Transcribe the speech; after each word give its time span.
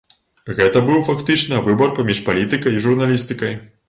Гэта 0.59 0.81
быў 0.87 1.03
фактычна 1.09 1.59
выбар 1.67 1.93
паміж 1.99 2.21
палітыкай 2.31 2.71
і 2.79 2.81
журналістыкай. 2.87 3.53